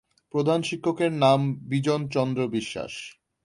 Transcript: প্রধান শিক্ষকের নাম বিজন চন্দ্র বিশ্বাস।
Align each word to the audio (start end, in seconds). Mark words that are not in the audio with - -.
প্রধান 0.33 0.59
শিক্ষকের 0.61 1.11
নাম 1.15 1.39
বিজন 1.67 2.01
চন্দ্র 2.07 2.41
বিশ্বাস। 2.47 2.93